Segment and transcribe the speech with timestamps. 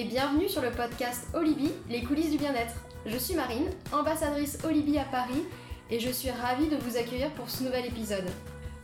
[0.00, 2.72] et bienvenue sur le podcast Olibi, les coulisses du bien-être.
[3.04, 5.42] Je suis Marine, ambassadrice Olibi à Paris
[5.90, 8.24] et je suis ravie de vous accueillir pour ce nouvel épisode.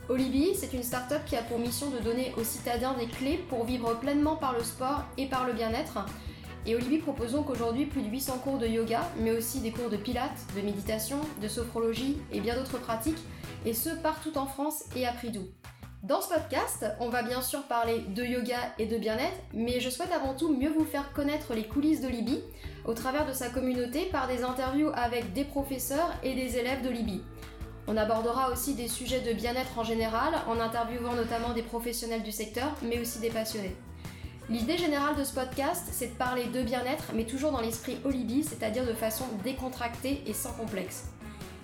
[0.09, 3.65] Olibi, c'est une start-up qui a pour mission de donner aux citadins des clés pour
[3.65, 6.05] vivre pleinement par le sport et par le bien-être.
[6.67, 9.89] Et Olibi propose donc aujourd'hui plus de 800 cours de yoga, mais aussi des cours
[9.89, 13.23] de pilates, de méditation, de sophrologie et bien d'autres pratiques,
[13.65, 15.47] et ce partout en France et à prix doux.
[16.03, 19.89] Dans ce podcast, on va bien sûr parler de yoga et de bien-être, mais je
[19.89, 22.43] souhaite avant tout mieux vous faire connaître les coulisses de Libye
[22.85, 26.89] au travers de sa communauté par des interviews avec des professeurs et des élèves de
[26.89, 27.23] Libye.
[27.87, 32.31] On abordera aussi des sujets de bien-être en général, en interviewant notamment des professionnels du
[32.31, 33.75] secteur, mais aussi des passionnés.
[34.49, 38.43] L'idée générale de ce podcast, c'est de parler de bien-être, mais toujours dans l'esprit Olibi,
[38.43, 41.05] c'est-à-dire de façon décontractée et sans complexe.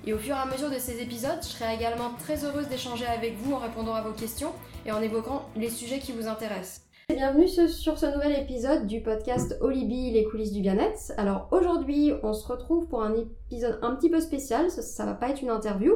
[0.06, 3.06] Et au fur et à mesure de ces épisodes, je serai également très heureuse d'échanger
[3.06, 4.52] avec vous en répondant à vos questions
[4.86, 6.82] et en évoquant les sujets qui vous intéressent.
[7.08, 11.14] Bienvenue sur ce nouvel épisode du podcast Olibi, les coulisses du bien-être.
[11.16, 15.30] Alors aujourd'hui, on se retrouve pour un épisode un petit peu spécial, ça, va pas
[15.30, 15.94] être une interview,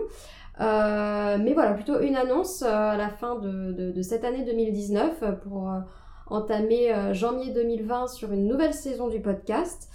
[0.61, 5.69] euh, mais voilà, plutôt une annonce euh, à la fin de, cette année 2019 pour
[5.69, 5.79] euh,
[6.27, 9.89] entamer janvier 2020 sur une nouvelle saison du podcast.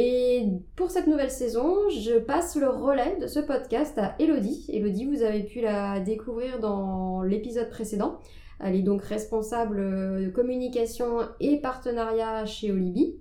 [0.00, 0.44] Et
[0.76, 4.64] pour cette nouvelle saison, je passe le relais de ce podcast à Elodie.
[4.68, 8.20] Elodie, vous avez pu la découvrir dans l'épisode précédent.
[8.60, 13.16] Elle est donc responsable de communication et partenariat chez Olibi.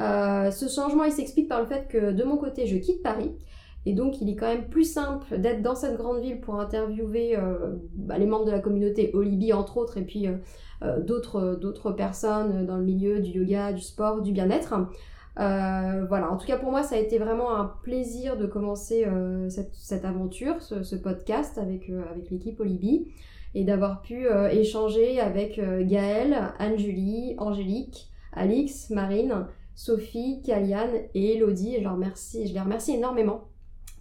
[0.00, 3.30] Euh, ce changement, il s'explique par le fait que de mon côté, je quitte Paris.
[3.86, 7.36] Et donc, il est quand même plus simple d'être dans cette grande ville pour interviewer
[7.36, 12.66] euh, bah, les membres de la communauté Olibi, entre autres, et puis euh, d'autres personnes
[12.66, 14.74] dans le milieu du yoga, du sport, du bien-être.
[15.38, 19.04] Euh, voilà, en tout cas pour moi ça a été vraiment un plaisir de commencer
[19.06, 23.06] euh, cette, aventure, ce, podcast avec, euh, avec l'équipe Olibi
[23.54, 31.78] et d'avoir pu échanger avec Gaëlle, Anne-Julie, Angélique, Alix, Marine, Sophie, Kaliane et Elodie.
[31.82, 33.48] Je, remercie, je les remercie énormément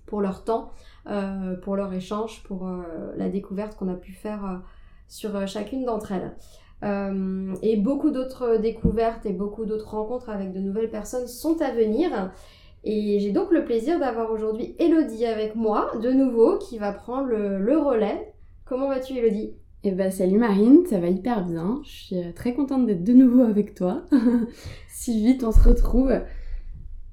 [0.05, 0.71] pour leur temps,
[1.61, 2.69] pour leur échange, pour
[3.15, 4.61] la découverte qu'on a pu faire
[5.07, 6.35] sur chacune d'entre elles.
[6.83, 11.71] Euh, et beaucoup d'autres découvertes et beaucoup d'autres rencontres avec de nouvelles personnes sont à
[11.71, 12.31] venir.
[12.83, 17.27] Et j'ai donc le plaisir d'avoir aujourd'hui Elodie avec moi, de nouveau, qui va prendre
[17.27, 18.33] le, relais.
[18.65, 19.53] Comment vas-tu Elodie?
[19.83, 21.81] Eh ben salut Marine, ça va hyper bien.
[21.83, 24.03] Je suis euh, très contente d'être de nouveau avec toi.
[24.89, 26.13] si vite on se retrouve.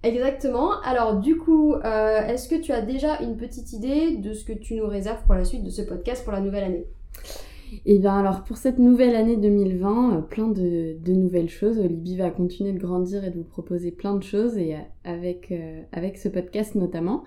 [0.03, 0.81] Exactement.
[0.83, 4.53] Alors du coup, euh, est-ce que tu as déjà une petite idée de ce que
[4.53, 6.87] tu nous réserves pour la suite de ce podcast pour la nouvelle année?
[7.87, 11.79] Et bien alors pour cette nouvelle année 2020, euh, plein de, nouvelles choses.
[11.79, 15.53] Libye va continuer de grandir et de vous proposer plein de choses et euh, avec,
[15.53, 17.25] euh, avec ce podcast notamment.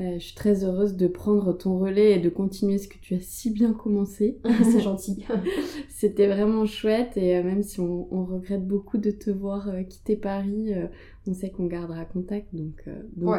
[0.00, 3.20] je suis très heureuse de prendre ton relais et de continuer ce que tu as
[3.20, 4.38] si bien commencé.
[4.64, 5.24] C'est gentil.
[5.88, 10.72] C'était vraiment chouette et même si on, regrette beaucoup de te voir quitter Paris,
[11.26, 12.48] on sait qu'on gardera contact.
[12.52, 12.84] Donc,
[13.16, 13.36] donc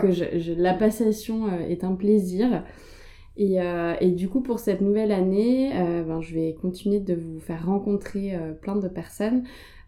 [0.58, 2.64] la passation est un plaisir.
[3.39, 7.39] Euh, et, du coup, pour cette nouvelle année, euh, ben, je vais continuer de vous
[7.39, 9.44] faire rencontrer euh, plein de personnes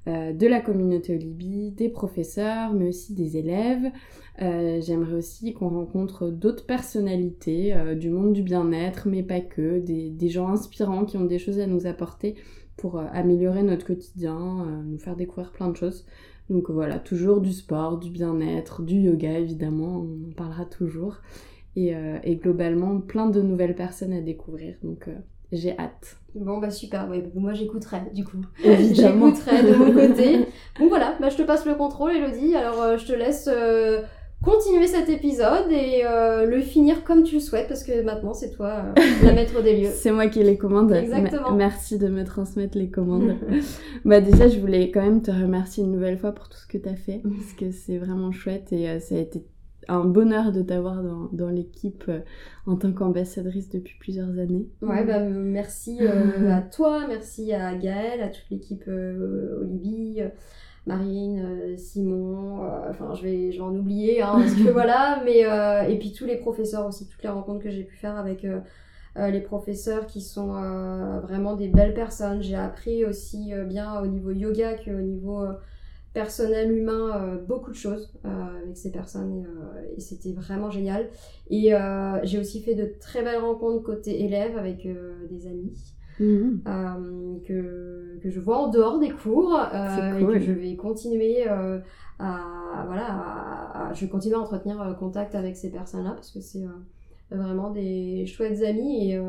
[0.08, 3.92] de la communauté Olibi, des professeurs, mais aussi des élèves.
[4.38, 10.30] J'aimerais aussi qu'on rencontre d'autres personnalités du monde du bien-être, mais pas que, des, des,
[10.30, 12.36] gens inspirants qui ont des choses à nous apporter
[12.78, 16.06] pour améliorer notre quotidien, nous faire découvrir plein de choses.
[16.52, 21.18] Donc voilà, toujours du sport, du bien-être, du yoga évidemment, on en parlera toujours.
[21.78, 24.76] Euh, et, globalement plein de nouvelles personnes à découvrir.
[24.82, 25.14] Donc euh,
[25.52, 26.18] j'ai hâte.
[26.34, 28.38] Bon bah super, moi j'écouterai du coup.
[28.64, 30.48] J'écouterai de mon côté.
[30.80, 33.50] bon voilà, bah, je te passe le contrôle Elodie, alors euh, je te laisse
[34.42, 38.84] continuer cet épisode et le finir comme tu le souhaites parce que maintenant c'est toi
[39.24, 39.90] la maître des lieux.
[39.94, 40.94] c'est moi qui les commande.
[40.94, 41.52] Exactement.
[41.52, 43.36] merci de me transmettre les commandes.
[44.06, 46.78] bah déjà je voulais quand même te remercier une nouvelle fois pour tout ce que
[46.78, 49.44] tu as fait parce que c'est vraiment chouette et ça a été
[49.88, 52.20] un bonheur de t'avoir dans, dans l'équipe euh,
[52.66, 54.68] en tant qu'ambassadrice depuis plusieurs années.
[54.82, 60.30] Ouais, bah, merci euh, à toi, merci à Gaëlle, à toute l'équipe euh, Olivier,
[60.86, 65.40] Marine, Simon, enfin je vais, je vais en oublier, hein, parce que voilà, mais
[65.92, 68.46] et puis tous les professeurs aussi, toutes les rencontres que j'ai pu faire avec
[69.16, 70.54] les professeurs qui sont
[71.24, 72.44] vraiment des belles personnes.
[72.44, 75.44] J'ai appris aussi bien au niveau yoga qu'au niveau
[76.16, 78.30] personnel, humain, euh, beaucoup de choses euh,
[78.64, 81.10] avec ces personnes et, euh, c'était vraiment génial.
[81.50, 81.74] Et
[82.24, 84.88] j'ai aussi fait de très belles rencontres côté élèves avec
[85.30, 85.74] des amis.
[86.18, 86.62] Mhm.
[87.46, 93.92] que, que je vois en dehors des cours et que je vais continuer à voilà
[93.94, 96.64] je vais continuer à entretenir contact avec ces personnes là parce que c'est
[97.30, 99.20] vraiment des chouettes amis et,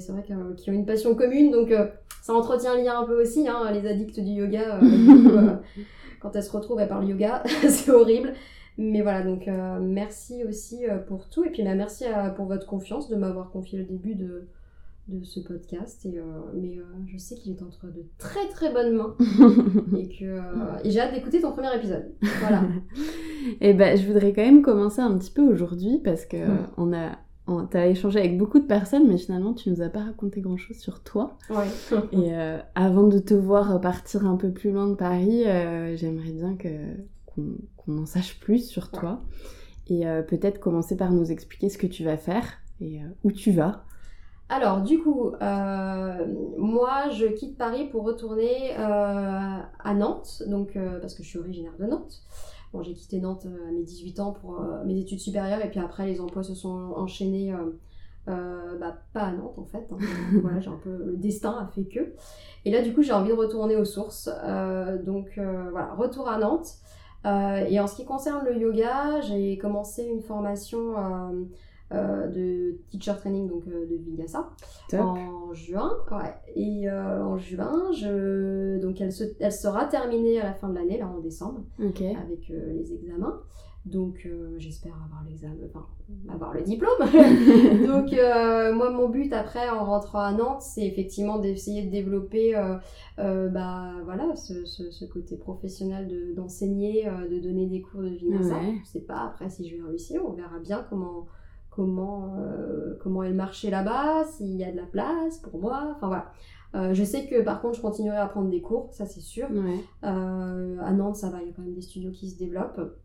[0.00, 1.74] c'est vrai qu'ils ont une passion commune donc
[2.22, 4.80] ça entretient le lien un peu aussi hein, les addicts du yoga
[6.20, 8.34] quand elle se retrouve, elle parle yoga, c'est horrible.
[8.78, 9.46] Mais voilà, donc
[9.80, 11.44] merci aussi pour tout.
[11.44, 12.04] Et puis bah, merci
[12.36, 14.48] pour votre confiance de m'avoir confié le début de,
[15.08, 16.06] de ce podcast.
[16.06, 16.18] Et,
[16.54, 19.16] mais je sais qu'il est entre de très très bonnes mains.
[19.98, 20.40] et que
[20.82, 22.10] et j'ai hâte d'écouter ton premier épisode.
[22.40, 22.62] Voilà.
[23.60, 26.38] et ben, je voudrais quand même commencer un petit peu aujourd'hui parce que
[26.78, 27.18] on a
[27.70, 30.76] tu as échangé avec beaucoup de personnes, mais finalement, tu nous as pas raconté grand-chose
[30.76, 31.38] sur toi.
[31.48, 31.66] Ouais.
[32.12, 36.32] Et euh, avant de te voir partir un peu plus loin de Paris, euh, j'aimerais
[36.32, 36.68] bien que,
[37.26, 39.22] qu'on, en sache plus sur toi.
[39.88, 42.44] Et euh, peut-être commencer par nous expliquer ce que tu vas faire
[42.80, 43.84] et où tu vas.
[44.48, 51.28] Alors, du coup, moi, je quitte Paris pour retourner à Nantes, donc, parce que je
[51.28, 52.22] suis originaire de Nantes.
[52.72, 55.70] Bon, j'ai quitté Nantes euh, à mes 18 ans pour euh, mes études supérieures et
[55.70, 57.52] puis après les emplois se sont enchaînés.
[58.28, 59.88] Euh, bah, pas à Nantes en fait.
[59.90, 59.98] Hein.
[60.42, 62.14] voilà, j'ai un peu le destin a fait que.
[62.64, 64.28] Et là, du coup, j'ai envie de retourner aux sources.
[65.04, 66.76] donc voilà, retour à Nantes.
[67.24, 70.94] et en ce qui concerne le yoga, j'ai commencé une formation
[71.90, 74.48] de teacher training donc de Vinyasa
[74.92, 76.34] en juin ouais.
[76.54, 79.24] et en juin je donc elle, se...
[79.40, 83.40] elle sera terminée à la fin de l'année là en décembre avec les examens
[83.86, 84.28] donc
[84.58, 85.86] j'espère avoir l'examen enfin
[86.28, 86.98] avoir le diplôme
[87.86, 88.12] donc
[88.76, 92.52] moi mon but après en rentrant à Nantes c'est effectivement d'essayer de développer
[93.16, 99.00] bah voilà ce, ce, côté professionnel d'enseigner de, donner des cours de Vinyasa je sais
[99.00, 101.26] pas après si je vais réussir on verra bien comment
[101.70, 105.94] comment, euh, comment est le marché là-bas, s'il y a de la place pour moi.
[105.96, 106.32] Enfin voilà.
[106.74, 109.48] Euh, je sais que par contre, je continuerai à prendre des cours, ça c'est sûr.
[110.04, 112.96] Euh, à Nantes, ça va, il y a quand même des studios qui se développent.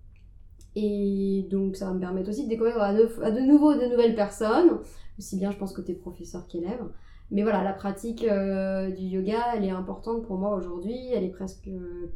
[0.75, 3.85] Et donc, ça va me permettre aussi de découvrir à de, à de nouveau de
[3.85, 4.79] nouvelles personnes,
[5.17, 6.83] aussi bien, je pense, côté professeur qu'élève.
[7.31, 11.69] Mais voilà, la pratique du yoga, elle est importante pour moi aujourd'hui, elle est presque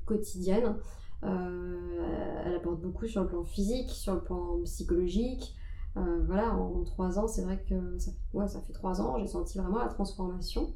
[0.05, 0.75] quotidienne.
[1.23, 5.55] elle apporte beaucoup sur le plan physique, sur le plan psychologique,
[5.97, 9.27] euh, voilà, en, trois ans, c'est vrai que ça, ouais, ça fait trois ans, j'ai
[9.27, 10.73] senti vraiment la transformation.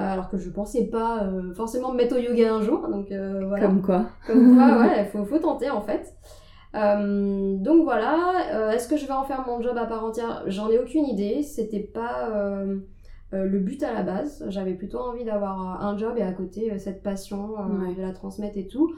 [0.00, 2.88] Euh, alors que je pensais pas euh, forcément me mettre au yoga un jour.
[2.88, 3.66] Donc, voilà.
[3.66, 6.14] Comme quoi Comme quoi, ouais, il faut, faut, tenter en fait.
[6.74, 10.44] donc voilà, est-ce que je vais en faire mon job à part entière?
[10.46, 11.42] J'en ai aucune idée.
[11.42, 12.30] C'était pas
[13.32, 14.44] le but à la base.
[14.48, 17.54] J'avais plutôt envie d'avoir un job et à côté cette passion,
[17.96, 18.90] de la transmettre et tout.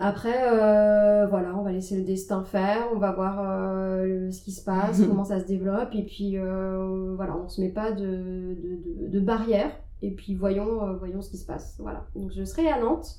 [0.00, 4.52] Après, euh, voilà, on va laisser le destin faire, on va voir euh, ce qui
[4.52, 8.06] se passe, comment ça se développe, et puis euh, voilà, on se met pas de,
[8.06, 9.72] de, de, barrières,
[10.02, 11.76] et puis voyons, voyons ce qui se passe.
[11.78, 13.16] Voilà, donc je serai à Nantes,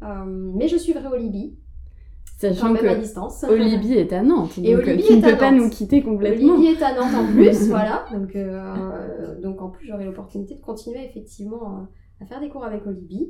[0.00, 1.56] mais je suivrai Olibi.
[2.36, 3.44] Sachant même que à distance.
[3.44, 6.54] Olibi est à Nantes, donc et Olibi tu ne peux pas nous quitter complètement.
[6.54, 8.36] Olibi est à Nantes en plus, voilà, donc,
[9.40, 11.86] donc en plus j'aurai l'opportunité de continuer effectivement
[12.20, 13.28] à faire des cours avec Olibi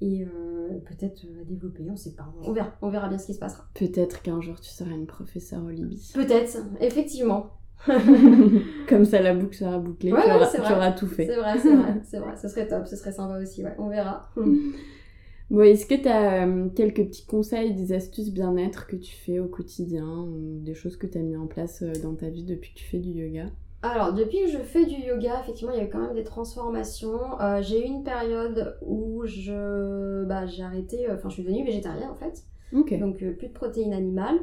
[0.00, 3.26] et euh, peut-être euh, à développer, on sait pas, on verra, on verra bien ce
[3.26, 3.64] qui se passera.
[3.74, 6.10] Peut-être qu'un jour tu seras une professeure au Libye.
[6.14, 7.50] Peut-être, effectivement.
[8.88, 11.26] Comme ça la boucle sera bouclée, tu, auras, tout fait.
[11.26, 13.88] C'est vrai, c'est vrai, c'est vrai, ce serait top, ce serait sympa aussi, ouais, on
[13.88, 14.30] verra.
[15.50, 19.38] bon, est-ce que tu as euh, quelques petits conseils, des astuces bien-être que tu fais
[19.38, 22.72] au quotidien, ou des choses que tu as mis en place dans ta vie depuis
[22.74, 23.46] que tu fais du yoga?
[23.82, 26.24] Alors, depuis que je fais du yoga, effectivement, il y a eu quand même des
[26.24, 27.40] transformations.
[27.40, 31.64] Euh, j'ai eu une période où je, bah, j'ai arrêté, euh, enfin, je suis devenue
[31.64, 32.44] végétarienne en fait.
[32.72, 34.38] Donc, euh, plus de protéines animales.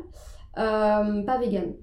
[0.56, 1.74] Pas vegan.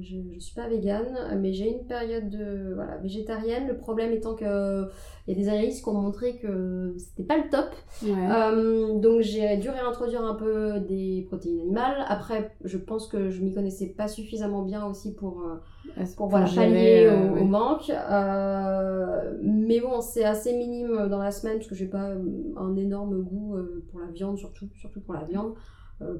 [0.00, 1.04] Je, je suis pas vegan,
[1.40, 3.66] mais j'ai une période de voilà, végétarienne.
[3.68, 4.88] Le problème étant que
[5.26, 9.02] il y a des analyses qui ont montré que c'était pas le top.
[9.02, 12.04] donc j'ai dû réintroduire un peu des protéines animales.
[12.08, 15.44] Après, je pense que je m'y connaissais pas suffisamment bien aussi pour
[16.16, 17.90] pour, voilà, pallier euh, au, manque.
[17.90, 22.76] Euh, mais bon, c'est assez minime dans la semaine parce que j'ai pas euh, un
[22.76, 23.56] énorme goût
[23.90, 25.54] pour la viande, surtout, surtout pour la viande.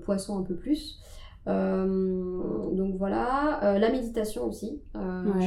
[0.04, 1.00] poisson un peu plus.
[1.47, 4.80] Donc voilà, la méditation aussi,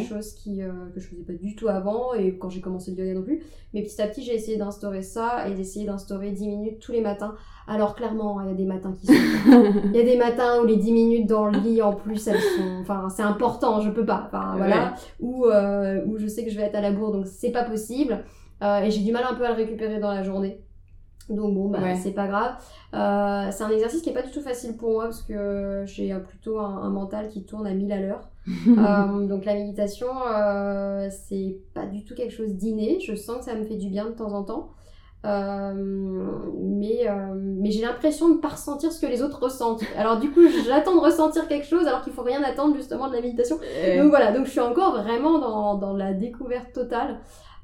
[0.10, 0.58] chose qui,
[0.94, 3.44] que je faisais pas du tout avant et quand j'ai commencé le yoga non plus.
[3.74, 7.02] Mais petit à petit, j'ai essayé d'instaurer ça et d'essayer d'instaurer 10 minutes tous les
[7.02, 7.36] matins
[7.68, 9.14] alors clairement, il y a des matins qui sont...
[9.86, 12.40] Il y a des matins où les 10 minutes dans le lit, en plus, elles
[12.40, 12.82] sont...
[12.82, 14.24] Enfin, c'est important, je peux pas.
[14.28, 14.96] Enfin, voilà.
[15.20, 17.64] Ou euh, où je sais que je vais être à la bourre, donc c'est pas
[17.64, 18.24] possible.
[18.62, 20.60] Euh, et j'ai du mal un peu à le récupérer dans la journée.
[21.30, 22.56] Donc bon, bah, c'est pas grave.
[22.94, 26.14] Euh, c'est un exercice qui est pas du tout facile pour moi parce que j'ai
[26.28, 28.30] plutôt un, mental qui tourne à 1000 à l'heure.
[29.28, 30.08] donc la méditation,
[31.10, 33.00] c'est pas du tout quelque chose d'inné.
[33.00, 34.72] Je sens que ça me fait du bien de temps en temps.
[35.26, 35.74] Euh,
[36.62, 39.84] mais euh, mais j'ai l'impression de ne pas ressentir ce que les autres ressentent.
[39.98, 43.14] Alors du coup, j'attends de ressentir quelque chose alors qu'il faut rien attendre justement de
[43.14, 43.56] la méditation.
[43.56, 47.20] Donc voilà, donc je suis encore vraiment dans, dans la découverte totale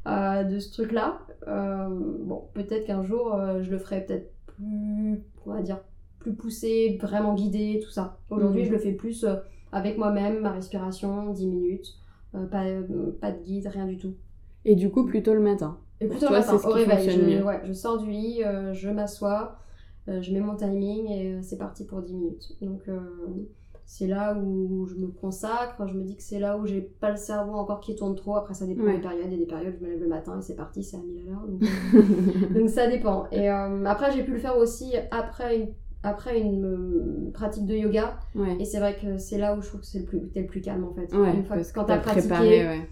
[0.08, 1.20] euh, de ce truc-là.
[1.48, 5.79] bon, peut-être qu'un jour je le ferai peut-être plus, on va dire,
[6.20, 8.18] plus poussé, vraiment guidé, tout ça.
[8.29, 8.68] Aujourd'hui, Mhm.
[8.68, 9.36] je le fais plus euh,
[9.72, 11.88] avec moi-même, ma respiration, 10 minutes,
[12.36, 14.13] euh, pas, euh, pas de guide, rien du tout.
[14.65, 15.77] Et du coup, plutôt le matin.
[16.01, 17.10] Et Pour plutôt toi, le matin, au réveil.
[17.10, 17.44] Je, mieux.
[17.46, 19.60] ouais, je sors du lit, euh, je m'assois,
[20.10, 22.58] euh, je mets mon timing et euh, c'est parti pour 10 minutes.
[22.62, 23.00] Donc euh,
[23.91, 27.10] c'est là où je me consacre, je me dis que c'est là où j'ai pas
[27.10, 28.36] le cerveau encore qui tourne trop.
[28.36, 28.93] Après, ça dépend Ouais.
[28.98, 29.25] des périodes.
[29.25, 30.98] Il y a des périodes où je me lève le matin et c'est parti, c'est
[30.98, 31.48] à 1000 à l'heure.
[31.48, 33.25] Donc, donc ça dépend.
[33.31, 35.69] Et euh, après, j'ai pu le faire aussi après une,
[36.03, 38.19] après une euh, pratique de yoga.
[38.36, 38.58] ouais.
[38.60, 40.48] Et c'est vrai que c'est là où je trouve que c'est le plus, t'es le
[40.48, 41.12] plus calme en fait.
[41.15, 42.88] Ouais, une fois parce que quand t'as pratiqué, préparé, ouais.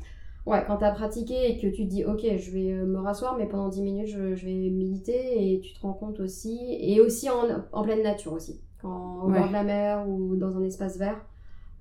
[0.48, 3.38] Ouais, quand t'as pratiqué et que tu te dis, ok, je vais euh, me rasseoir,
[3.38, 7.02] mais pendant 10 minutes, je, je vais méditer et tu te rends compte aussi, et
[7.02, 9.40] aussi en, en pleine nature aussi, quand, au Ouais.
[9.40, 11.20] bord de la mer ou dans un espace vert.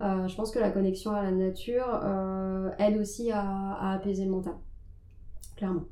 [0.03, 3.41] Euh, je pense que la connexion à la nature euh, aide aussi à,
[3.81, 4.55] à apaiser le mental,
[5.57, 5.85] clairement.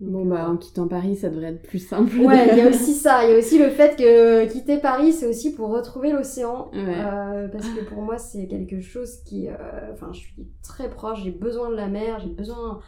[0.00, 2.16] Donc, Bon, euh, bah, en quittant Paris, ça devrait être plus simple.
[2.20, 3.24] Ouais, il y a aussi ça.
[3.24, 6.70] Il y a aussi le fait que quitter Paris, c'est aussi pour retrouver l'océan.
[6.72, 6.94] Ouais.
[7.04, 9.48] Euh, parce que pour moi, c'est quelque chose qui.
[9.48, 9.52] euh,
[9.92, 12.80] Enfin, je suis très proche, j'ai besoin de la mer, j'ai besoin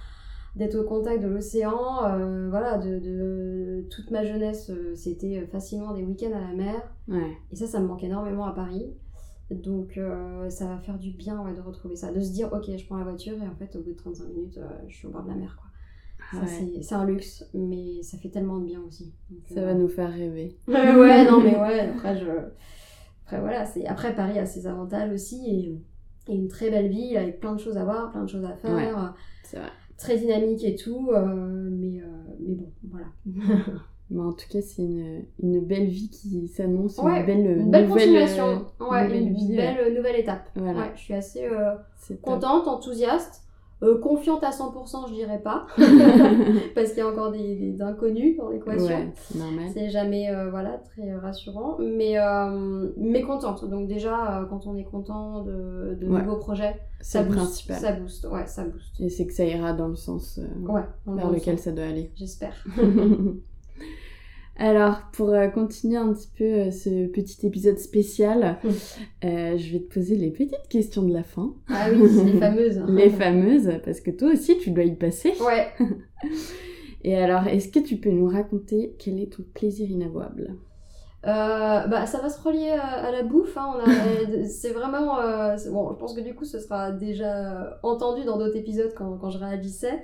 [0.56, 2.04] d'être au contact de l'océan.
[2.04, 6.94] Euh, voilà, de, de- toute ma jeunesse, euh, c'était facilement des week-ends à la mer.
[7.08, 7.36] Ouais.
[7.50, 8.86] Et ça, ça me manque énormément à Paris.
[9.50, 12.10] Donc, euh, ça va faire du bien ouais, de retrouver ça.
[12.12, 14.28] De se dire, ok, je prends la voiture et en fait, au bout de 35
[14.28, 15.56] minutes, euh, je suis au bord de la mer.
[15.60, 15.68] Quoi.
[16.34, 16.82] Ah ouais.
[16.82, 19.12] c'est- un luxe, mais ça fait tellement de bien aussi.
[19.30, 20.56] Donc, Ça euh, va nous faire rêver.
[20.68, 22.26] Ouais, non, mais ouais, après, je...
[23.26, 23.84] après voilà, c'est...
[23.86, 27.60] après Paris a ses avantages aussi et, et une très belle ville avec plein de
[27.60, 28.88] choses à voir, plein de choses à faire, Ouais.
[28.88, 29.08] euh,
[29.44, 29.68] C'est vrai.
[29.98, 32.06] Très dynamique et tout, euh, mais, euh,
[32.40, 33.06] mais bon, voilà.
[34.10, 37.70] Mais en tout cas, c'est une, une belle vie qui s'annonce, Ouais, une belle, une
[37.70, 40.50] belle nouvelle, continuation, euh, ouais, nouvelle une vie, belle nouvelle étape.
[40.54, 40.92] Voilà.
[40.94, 41.74] Je suis assez euh,
[42.20, 43.42] contente, enthousiaste.
[43.82, 45.66] Euh, confiante à 100%, je dirais pas,
[46.74, 48.86] parce qu'il y a encore des, des inconnus dans l'équation.
[48.86, 49.12] ouais,
[49.74, 53.68] c'est jamais euh, voilà, très rassurant, mais, euh, mais contente.
[53.68, 56.22] Donc déjà, quand on est content de, de Ouais.
[56.22, 57.76] nouveaux projets, ça booste, principal.
[57.76, 59.00] ça booste, ouais, ça booste.
[59.00, 61.84] Et c'est que ça ira dans le sens Ouais, dans vers lequel sens, ça doit
[61.86, 62.12] aller.
[62.16, 62.54] J'espère.
[64.56, 68.58] Alors, pour euh, continuer un petit peu euh, ce petit épisode spécial,
[69.24, 71.54] euh, je vais te poser les petites questions de la fin.
[71.68, 72.82] Ah oui, les fameuses.
[72.88, 75.32] Les fameuses, parce que toi aussi, tu dois y passer.
[75.40, 75.68] Ouais.
[77.04, 80.54] Et alors, est-ce que tu peux nous raconter quel est ton plaisir inavouable?
[81.24, 83.56] Euh, bah, ça va se relier à, à la bouffe.
[83.56, 83.78] Hein.
[84.48, 85.18] C'est vraiment.
[85.20, 89.16] euh, bon, je pense que du coup, ce sera déjà entendu dans d'autres épisodes quand,
[89.18, 90.02] quand je réagissais.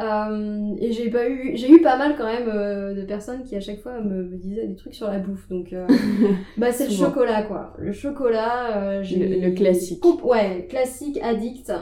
[0.00, 3.56] Euh, et j'ai pas eu, j'ai eu pas mal quand même euh, de personnes qui
[3.56, 5.48] à chaque fois me, me disaient des trucs sur la bouffe.
[5.48, 5.86] Donc, euh,
[6.56, 7.74] bah c'est le chocolat quoi.
[7.78, 10.04] Le chocolat, j'ai Le- le classique.
[10.24, 11.72] Ouais, classique addict.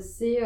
[0.00, 0.38] C'est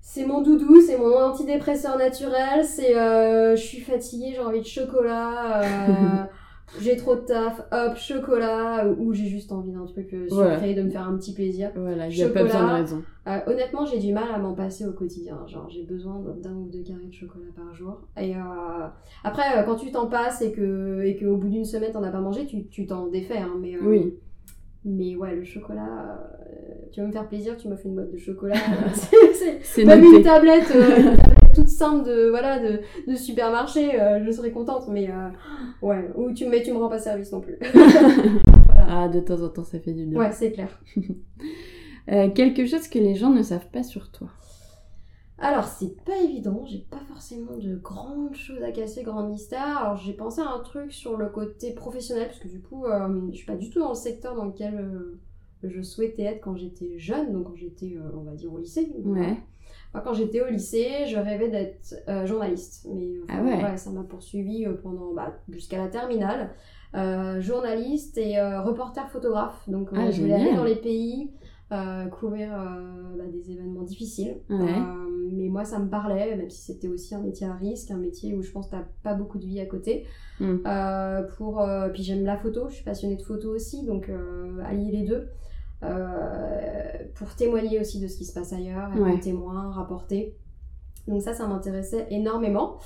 [0.00, 2.64] c'est mon doudou, c'est mon antidépresseur naturel.
[2.64, 6.28] C'est je suis fatiguée, j'ai envie de chocolat.
[6.80, 8.86] j'ai trop de taf, hop chocolat.
[8.98, 10.72] Ou j'ai juste envie d'un truc euh, sucré, Voilà.
[10.74, 11.70] de me faire un petit plaisir.
[11.74, 13.02] Voilà, a pas besoin de raison.
[13.28, 15.38] Euh, honnêtement, j'ai du mal à m'en passer au quotidien.
[15.46, 18.02] Genre, j'ai besoin d'un ou deux carrés de chocolat par jour.
[18.20, 18.40] Et euh,
[19.24, 22.20] après, quand tu t'en passes et que et qu'au bout d'une semaine t'en as pas
[22.20, 23.38] mangé, tu tu t'en défais.
[23.38, 24.14] Hein, mais euh, Oui,
[24.84, 26.20] mais ouais, le chocolat,
[26.92, 28.54] tu veux me faire plaisir, tu fais une boîte de chocolat.
[29.62, 30.16] c'est- même noté.
[30.18, 34.86] une tablette, une tablette toute simple de voilà de, de supermarché, euh, je serais contente.
[34.88, 35.28] Mais euh,
[35.82, 37.58] ouais, ou tu mais tu me rends pas service non plus.
[38.88, 40.18] Ah, de temps en temps, ça fait du bien.
[40.20, 40.80] ouais, c'est clair.
[42.08, 44.28] Euh, quelque chose que les gens ne savent pas sur toi.
[45.38, 49.78] Alors, c'est pas évident, j'ai pas forcément de grandes choses à casser, grands mystères.
[49.78, 52.84] Alors, j'ai pensé à un truc sur le côté professionnel, parce que du coup,
[53.32, 54.88] je suis pas du tout dans le secteur dans lequel
[55.64, 58.88] je souhaitais être quand j'étais jeune, donc quand j'étais, on va dire, au lycée.
[59.04, 59.36] Ouais.
[59.94, 62.86] Moi, quand j'étais au lycée, je rêvais d'être euh, journaliste.
[62.92, 63.76] Mais euh, Ah ouais.
[63.76, 66.50] ça m'a poursuivi euh, pendant bah, jusqu'à la terminale.
[66.94, 69.68] Euh, journaliste et euh, reporter photographe.
[69.68, 71.30] Donc, Ah, je voulais aller dans les pays,
[72.12, 72.50] couvrir
[73.16, 74.36] bah, des événements difficiles.
[74.48, 74.74] Ouais.
[75.32, 78.34] Mais moi, ça me parlait, même si c'était aussi un métier à risque, un métier
[78.34, 80.06] où je pense que t'as pas beaucoup de vie à côté.
[80.38, 80.56] Mm.
[80.66, 84.10] Euh, pour, puis j'aime la photo, je suis passionnée de photo aussi, donc
[84.64, 85.28] allier les deux.
[85.82, 89.20] Euh, pour témoigner aussi de ce qui se passe ailleurs, être Ouais.
[89.20, 90.34] témoin, rapporter.
[91.06, 92.78] Donc ça, ça m'intéressait énormément.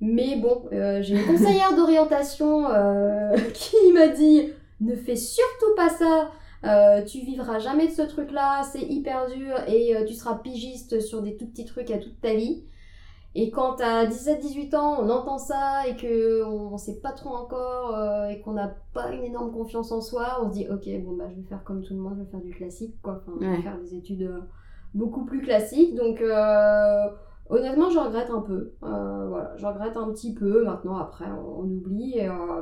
[0.00, 5.88] Mais bon, euh, j'ai une conseillère d'orientation euh, qui m'a dit ne fais surtout pas
[5.88, 6.30] ça.
[6.64, 11.00] Euh, tu vivras jamais de ce truc-là, c'est hyper dur et euh, tu seras pigiste
[11.00, 12.64] sur des tout petits trucs à toute ta vie.
[13.34, 17.96] Et quand à 17-18 ans, on entend ça et que on sait pas trop encore
[17.96, 21.16] euh, et qu'on n'a pas une énorme confiance en soi, on se dit ok bon
[21.16, 23.38] bah je vais faire comme tout le monde, je vais faire du classique quoi, enfin
[23.40, 24.40] je vais faire des études euh,
[24.94, 25.94] beaucoup plus classiques.
[25.94, 27.08] Donc euh,
[27.50, 28.72] Honnêtement, je regrette un peu.
[28.80, 30.64] Voilà, je regrette un petit peu.
[30.64, 32.14] Maintenant, après, on, oublie.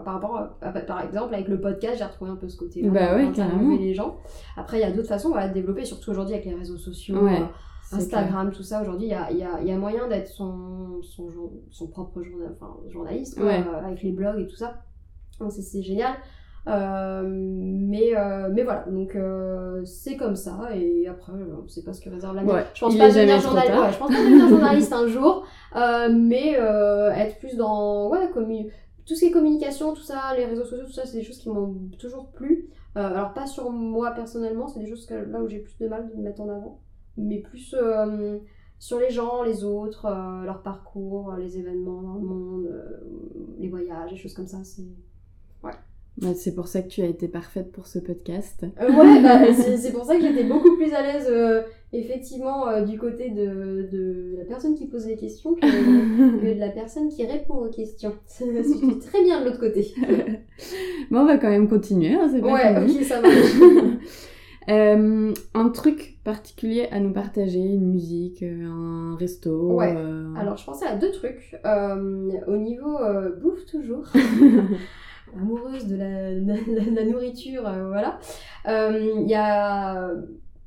[0.05, 2.89] Par rapport, à, par exemple, avec le podcast, j'ai retrouvé un peu ce côté-là.
[2.89, 3.77] Bah ouais, carrément.
[3.77, 4.17] les gens.
[4.57, 7.23] Après, il y a d'autres façons voilà, de développer, surtout aujourd'hui avec les réseaux sociaux.
[7.23, 7.41] Ouais,
[7.93, 11.29] Instagram, tout ça, aujourd'hui, il y a, y, a, y a, moyen d'être son, son,
[11.71, 13.65] son, propre journal, enfin, journaliste, ouais.
[13.85, 14.83] avec les blogs et tout ça.
[15.41, 16.15] Donc, c'est génial.
[16.67, 21.95] Euh, mais, euh, mais voilà, donc euh, c'est comme ça, et après, on sait pas
[21.95, 22.55] ce que réserve l'avenir.
[22.55, 23.67] Ouais, je, pense pas devenir trop journal...
[23.67, 23.81] tard.
[23.81, 28.31] ouais, je pense pas devenir journaliste un jour, mais être plus dans ouais,
[29.07, 31.39] tout ce qui est communication, tout ça, les réseaux sociaux, tout ça, c'est des choses
[31.39, 32.69] qui m'ont toujours plu.
[32.95, 36.11] alors, pas sur moi personnellement, c'est des choses que, là où j'ai plus de mal
[36.11, 36.81] de me mettre en avant,
[37.17, 37.75] mais plus
[38.79, 40.09] sur les gens, les autres,
[40.45, 42.69] leur parcours, les événements dans le monde,
[43.59, 44.87] les voyages, les choses comme ça, c'est.
[45.63, 45.73] Ouais.
[46.21, 48.65] Bah, c'est pour ça que tu as été parfaite pour ce podcast.
[48.81, 51.63] Euh, ouais, bah, c'est pour ça que j'étais beaucoup plus à l'aise, euh,
[51.95, 56.61] effectivement, euh, du côté de, de, la personne qui pose les questions que, que, de
[56.61, 58.13] la personne qui répond aux questions.
[58.27, 59.95] C'était très bien de l'autre côté.
[61.11, 63.35] bon, on va quand même continuer, hein, Ouais, ok, ça marche.
[64.71, 69.95] Euh, un truc particulier à nous partager, une musique, un resto Ouais.
[69.97, 71.57] euh, Alors, je pensais à deux trucs.
[71.65, 72.99] Euh, au niveau
[73.43, 74.05] bouffe, toujours.
[75.37, 75.97] amoureuse de
[76.95, 78.19] la, nourriture, euh, voilà.
[78.67, 80.11] Il y a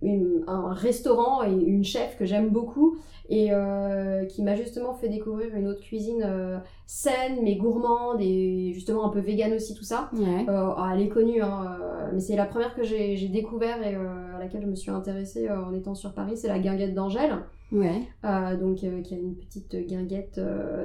[0.04, 2.98] une, un restaurant et une chef que j'aime beaucoup
[3.30, 8.72] et euh, qui m'a justement fait découvrir une autre cuisine euh, saine mais gourmande et
[8.74, 10.10] justement un peu vegan aussi tout ça.
[10.14, 10.46] Ouais.
[10.50, 11.78] Euh, elle est connue, hein,
[12.14, 15.74] mais c'est la première que j'ai découvert et à laquelle je me suis intéressée en
[15.74, 17.38] étant sur Paris, c'est la guinguette d'Angèle.
[17.72, 18.08] Ouais.
[18.60, 20.40] donc qui a une petite guinguette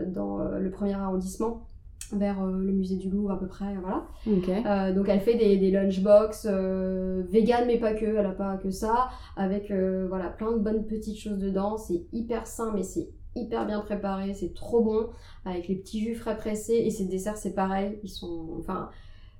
[0.07, 1.67] dans le premier arrondissement
[2.12, 4.07] vers euh, le musée du Louvre à peu près, voilà.
[4.26, 4.62] Okay.
[4.67, 8.57] Euh, donc elle fait des, des lunchbox euh, vegan mais pas que, elle a pas
[8.57, 9.73] que ça, avec
[10.09, 11.76] voilà plein de bonnes petites choses dedans.
[11.76, 15.08] C'est hyper sain mais c'est hyper bien préparé, c'est trop bon,
[15.45, 18.91] avec les petits jus frais pressés et ses desserts c'est pareil, ils sont, enfin.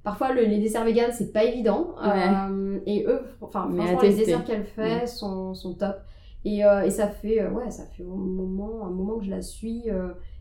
[0.05, 1.94] Parfois, le, les desserts vegan, c'est pas évident.
[2.01, 2.81] Ouais.
[2.87, 5.07] et eux, enfin, franchement, les desserts qu'elle fait ouais.
[5.07, 5.97] sont, sont top.
[6.44, 9.90] Et, et, ça fait, ouais, ça fait un moment, un moment que je la suis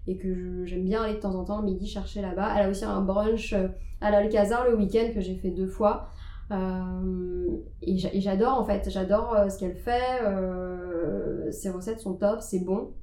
[0.08, 2.54] et que j'aime bien aller de temps en temps le midi chercher là-bas.
[2.58, 3.54] Elle a aussi un brunch
[4.02, 6.10] à l'Alcazar le week-end que j'ai fait deux fois.
[6.52, 10.22] Euh, et j'adore en fait, j'adore euh, ce qu'elle fait.
[10.24, 12.94] Euh, ses recettes sont top, c'est bon.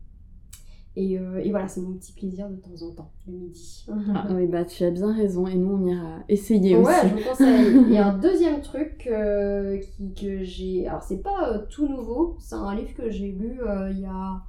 [0.96, 3.84] Et, euh, et, voilà, c'est mon petit plaisir de temps en temps, le midi.
[4.14, 7.08] Ah oui, bah tu as bien raison, et nous on ira essayer ouais, aussi.
[7.08, 7.92] je vous conseille.
[7.92, 10.86] Et un deuxième truc euh, qui, que j'ai.
[10.86, 13.58] Alors, c'est pas euh, tout nouveau, c'est un livre que j'ai lu
[13.90, 14.40] il y a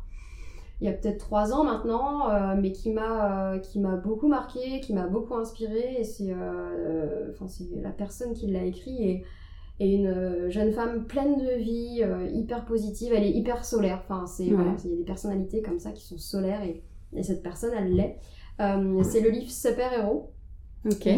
[0.81, 4.27] il y a peut-être trois ans maintenant, euh, mais qui m'a euh, qui m'a beaucoup
[4.27, 5.95] marqué, qui m'a beaucoup inspiré.
[5.99, 9.23] Et c'est euh, enfin c'est la personne qui l'a écrit et,
[9.79, 13.13] et une jeune femme pleine de vie, hyper positive.
[13.13, 14.01] Elle est hyper solaire.
[14.03, 14.55] Enfin c'est Ouais.
[14.55, 16.83] voilà, il y a des personnalités comme ça qui sont solaires et,
[17.13, 18.19] et cette personne elle l'est.
[19.03, 20.31] c'est le livre Super Héros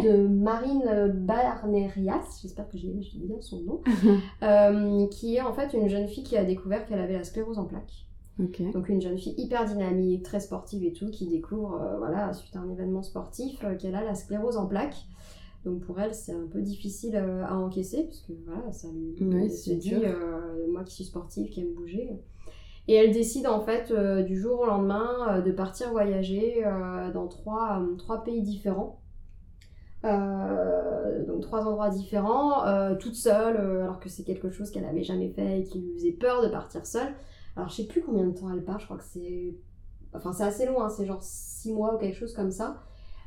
[0.01, 3.81] de Marine Barnerias, j'espère que j'ai bien son nom,
[4.43, 7.59] euh, qui est en fait une jeune fille qui a découvert qu'elle avait la sclérose
[7.59, 8.06] en plaques.
[8.39, 12.55] Donc une jeune fille hyper dynamique, très sportive et tout, qui découvre, euh, voilà, suite
[12.55, 15.07] à un événement sportif, euh, qu'elle a la sclérose en plaques.
[15.65, 19.49] Donc pour elle, c'est un peu difficile euh, à encaisser, parce que voilà, ça lui
[19.49, 19.95] se dit,
[20.69, 22.11] moi qui suis sportive, qui aime bouger.
[22.87, 23.91] Et elle décide en fait
[24.25, 26.63] du jour au lendemain de partir voyager
[27.13, 29.01] dans trois, trois pays différents.
[30.03, 35.59] Donc trois endroits différents, toute seule, alors que c'est quelque chose qu'elle avait jamais fait
[35.59, 37.13] et qui lui faisait peur de partir seule.
[37.57, 39.55] Alors je sais plus combien de temps elle part, je crois que c'est...
[40.13, 42.83] Enfin c'est assez loin, c'est genre six mois ou quelque chose comme ça.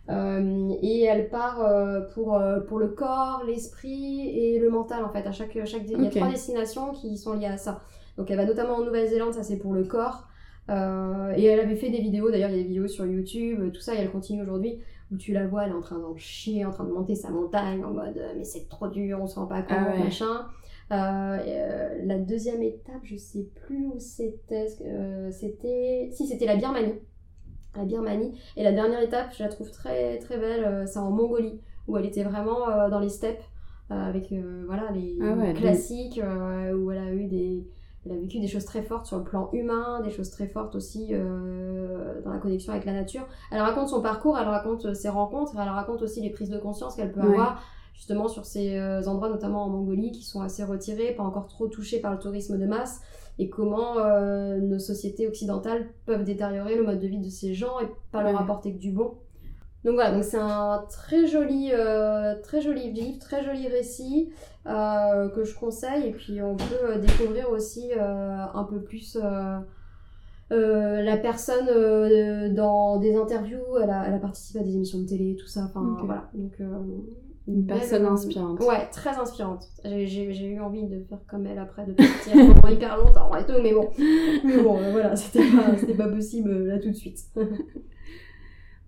[0.08, 5.10] Euh, et elle part euh, pour, euh, pour le corps, l'esprit et le mental en
[5.10, 5.26] fait.
[5.26, 7.82] À chaque, chaque, Il y a trois destinations qui sont liées à ça.
[8.16, 10.28] Donc elle va notamment en Nouvelle-Zélande, ça c'est pour le corps.
[10.68, 13.80] Et elle avait fait des vidéos, d'ailleurs il y a des vidéos sur YouTube, tout
[13.80, 14.80] ça, et elle continue aujourd'hui,
[15.12, 17.30] où tu la vois, elle est en train d'en chier, en train de monter sa
[17.30, 20.04] montagne, en mode euh, mais c'est trop dur, on se rend pas compte, Ah ouais.
[20.04, 20.46] machin.
[20.92, 26.08] Euh, euh, la deuxième étape, je sais plus où c'était, euh, c'était...
[26.12, 26.94] Si, c'était la Birmanie.
[27.76, 28.32] La Birmanie.
[28.56, 32.06] Et la dernière étape, je la trouve très très belle, c'est en Mongolie, où elle
[32.06, 33.42] était vraiment dans les steppes,
[33.88, 34.32] avec
[34.66, 37.64] voilà, les Ah ouais, classiques, où elle a eu des...
[38.06, 40.74] Elle a vécu des choses très fortes sur le plan humain, des choses très fortes
[40.74, 43.26] aussi euh, dans la connexion avec la nature.
[43.52, 46.58] Elle raconte son parcours, elle raconte euh, ses rencontres, elle raconte aussi les prises de
[46.58, 47.26] conscience qu'elle peut Ouais.
[47.34, 51.46] avoir justement sur ces euh, endroits, notamment en Mongolie, qui sont assez retirés, pas encore
[51.46, 53.02] trop touchés par le tourisme de masse,
[53.38, 57.78] et comment euh, nos sociétés occidentales peuvent détériorer le mode de vie de ces gens
[57.80, 59.14] et pas leur apporter que du bon.
[59.84, 64.30] Donc voilà, donc c'est un très joli, euh, très joli livre, très joli récit
[64.66, 66.08] euh, que je conseille.
[66.08, 69.16] Et puis on peut euh, découvrir aussi euh, un peu plus
[70.50, 75.36] la personne dans des interviews, elle a, elle a, participé à des émissions de télé,
[75.36, 75.62] tout ça.
[75.64, 76.28] Enfin voilà.
[76.34, 76.60] Donc
[77.48, 78.60] une personne inspirante.
[78.60, 79.66] Ouais, très inspirante.
[79.84, 83.60] J'ai eu envie de faire comme elle après, de partir pendant hyper longtemps et tout,
[83.62, 83.88] mais bon.
[84.44, 85.40] Mais bon, voilà, c'était
[85.96, 87.20] pas, pas possible là tout de suite.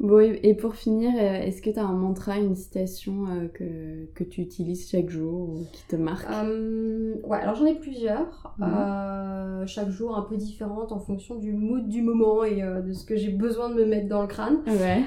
[0.03, 4.07] Bon, et pour finir, euh, est-ce que tu as un mantra, une citation euh, que,
[4.17, 6.29] que, tu utilises chaque jour ou qui te marque?
[6.29, 8.53] Euh, Ouais, alors j'en ai plusieurs.
[8.59, 9.67] Mhm.
[9.67, 13.15] chaque jour un peu différentes en fonction du mood du moment et de ce que
[13.17, 14.59] j'ai besoin de me mettre dans le crâne.
[14.67, 15.05] Ouais.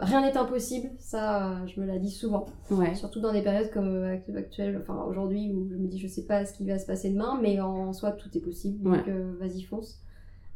[0.00, 2.46] rien n'est impossible, ça je me l'ai dit souvent.
[2.70, 2.94] Ouais.
[2.94, 4.02] Surtout dans des périodes comme
[4.34, 7.10] actuelles, enfin aujourd'hui où je me dis je sais pas ce qui va se passer
[7.10, 9.06] demain, mais en soi tout est possible, donc
[9.38, 10.00] vas-y fonce.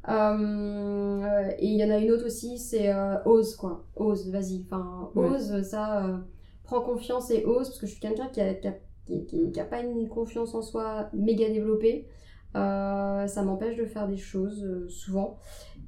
[0.08, 3.84] Euh, et il y en a une autre aussi, c'est euh, ose quoi.
[3.96, 4.64] Ose, vas-y.
[4.66, 6.18] Enfin, ose, ça, euh,
[6.64, 8.74] prends confiance et ose, parce que je suis quelqu'un qui a, qui, a,
[9.06, 12.06] qui, a, pas une confiance en soi méga développée.
[12.54, 15.38] ça m'empêche de faire des choses souvent.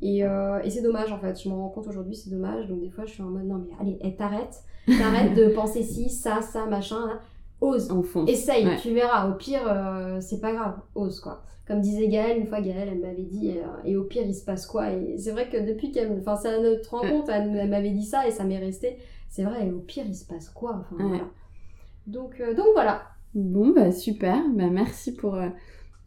[0.02, 2.68] Et, et c'est dommage en fait, je me rends compte aujourd'hui, c'est dommage.
[2.68, 4.62] Donc des fois, je suis en mode non, mais allez, eh, t'arrêtes.
[4.86, 7.06] T'arrêtes de penser si, ça, ça, machin.
[7.06, 7.20] Là.
[7.60, 7.88] Ose.
[8.26, 9.28] Essaye, tu verras.
[9.30, 9.62] Au pire,
[10.20, 10.76] c'est pas grave.
[10.94, 14.22] Ose quoi comme disait Gaëlle, une fois Gaëlle, elle m'avait dit, euh, et, au pire,
[14.24, 14.92] il se passe quoi?
[14.92, 18.26] Et c'est vrai que depuis qu'elle, enfin, c'est à notre rencontre, elle, m'avait dit ça
[18.26, 18.98] et ça m'est resté.
[19.28, 20.80] C'est vrai, et au pire, il se passe quoi?
[20.80, 21.24] Enfin, voilà.
[22.06, 23.02] Donc, euh, donc voilà.
[23.34, 24.36] Bon, bah super.
[24.54, 25.48] Bah, merci pour euh,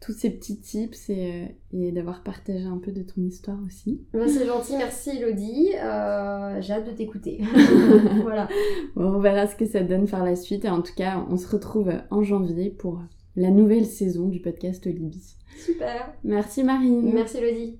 [0.00, 4.00] tous ces petits tips et, et d'avoir partagé un peu de ton histoire aussi.
[4.12, 5.72] C'est gentil, merci Elodie.
[5.72, 7.42] J'ai hâte de t'écouter.
[8.22, 8.48] voilà.
[8.96, 10.64] Bon, on verra ce que ça donne par la suite.
[10.64, 13.02] Et en tout cas, on se retrouve en janvier pour
[13.36, 15.36] la nouvelle saison du podcast Libye.
[15.58, 16.12] Super.
[16.24, 17.12] Merci Marine.
[17.12, 17.78] Merci Elodie.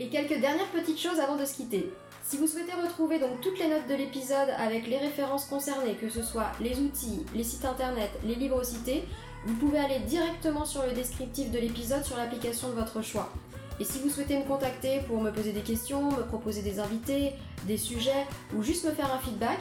[0.00, 1.90] Et quelques dernières petites choses avant de se quitter.
[2.22, 6.08] Si vous souhaitez retrouver donc toutes les notes de l'épisode avec les références concernées, que
[6.08, 9.04] ce soit les outils, les sites internet, les livres cités,
[9.46, 13.30] vous pouvez aller directement sur le descriptif de l'épisode sur l'application de votre choix.
[13.80, 17.32] Et si vous souhaitez me contacter pour me poser des questions, me proposer des invités,
[17.66, 18.26] des sujets
[18.56, 19.58] ou juste me faire un feedback,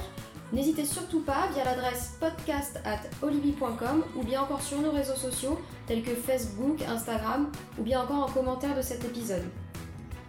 [0.54, 6.04] N'hésitez surtout pas via l'adresse podcast at ou bien encore sur nos réseaux sociaux tels
[6.04, 9.42] que Facebook, Instagram ou bien encore en commentaire de cet épisode.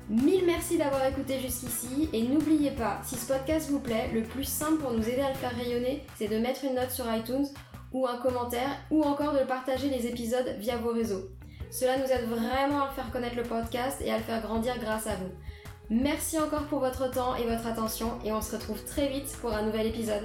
[0.09, 4.45] Mille merci d'avoir écouté jusqu'ici et n'oubliez pas, si ce podcast vous plaît, le plus
[4.45, 7.47] simple pour nous aider à le faire rayonner, c'est de mettre une note sur iTunes
[7.95, 11.31] ou un commentaire ou encore de partager les épisodes via vos réseaux.
[11.71, 15.07] Cela nous aide vraiment à faire connaître le podcast et à le faire grandir grâce
[15.07, 15.31] à vous.
[15.89, 19.55] Merci encore pour votre temps et votre attention et on se retrouve très vite pour
[19.55, 20.25] un nouvel épisode.